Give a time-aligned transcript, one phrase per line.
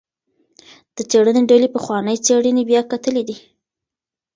[0.95, 3.37] د څیړنې ډلې پخوانۍ څیړنې بیا کتلي دي.